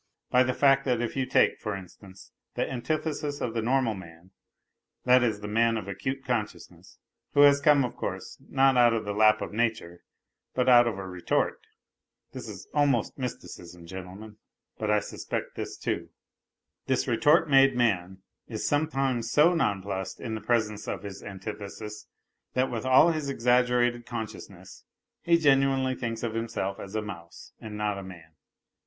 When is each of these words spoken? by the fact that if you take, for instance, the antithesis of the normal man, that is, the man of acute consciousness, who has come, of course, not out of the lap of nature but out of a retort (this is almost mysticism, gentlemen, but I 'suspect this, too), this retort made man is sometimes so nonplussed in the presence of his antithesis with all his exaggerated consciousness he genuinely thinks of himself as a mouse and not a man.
by 0.31 0.41
the 0.41 0.51
fact 0.51 0.83
that 0.83 0.99
if 0.99 1.15
you 1.15 1.27
take, 1.27 1.59
for 1.59 1.75
instance, 1.75 2.31
the 2.55 2.67
antithesis 2.67 3.39
of 3.39 3.53
the 3.53 3.61
normal 3.61 3.93
man, 3.93 4.31
that 5.05 5.21
is, 5.21 5.41
the 5.41 5.47
man 5.47 5.77
of 5.77 5.87
acute 5.87 6.25
consciousness, 6.25 6.97
who 7.35 7.41
has 7.41 7.61
come, 7.61 7.85
of 7.85 7.95
course, 7.95 8.39
not 8.49 8.75
out 8.77 8.93
of 8.95 9.05
the 9.05 9.13
lap 9.13 9.43
of 9.43 9.53
nature 9.53 10.03
but 10.55 10.67
out 10.67 10.87
of 10.87 10.97
a 10.97 11.05
retort 11.07 11.59
(this 12.31 12.49
is 12.49 12.67
almost 12.73 13.15
mysticism, 13.19 13.85
gentlemen, 13.85 14.37
but 14.79 14.89
I 14.89 15.01
'suspect 15.01 15.53
this, 15.53 15.77
too), 15.77 16.09
this 16.87 17.07
retort 17.07 17.47
made 17.47 17.75
man 17.75 18.23
is 18.47 18.67
sometimes 18.67 19.29
so 19.29 19.53
nonplussed 19.53 20.19
in 20.19 20.33
the 20.33 20.41
presence 20.41 20.87
of 20.87 21.03
his 21.03 21.21
antithesis 21.21 22.07
with 22.55 22.85
all 22.87 23.11
his 23.11 23.29
exaggerated 23.29 24.07
consciousness 24.07 24.83
he 25.21 25.37
genuinely 25.37 25.93
thinks 25.93 26.23
of 26.23 26.33
himself 26.33 26.79
as 26.79 26.95
a 26.95 27.03
mouse 27.03 27.53
and 27.61 27.77
not 27.77 27.99
a 27.99 28.03
man. 28.03 28.33